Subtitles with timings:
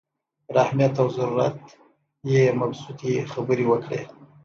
[0.47, 1.57] پر اهمیت او ضرورت
[2.31, 4.01] یې مبسوطې خبرې وکړې.